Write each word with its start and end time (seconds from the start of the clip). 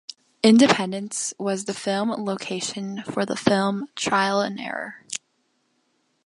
Independence 0.41 1.31
was 1.37 1.65
the 1.65 1.75
film 1.75 2.09
location 2.09 3.03
for 3.03 3.23
the 3.23 3.35
film 3.35 3.87
"Trial 3.95 4.41
and 4.41 4.59
Error". 4.59 5.05